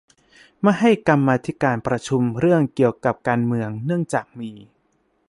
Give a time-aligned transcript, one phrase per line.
[0.61, 4.51] ไม่ให้กรรมาธิการประชุมเรื่องเกี่ยวกับการเมืองเนื่องจากมี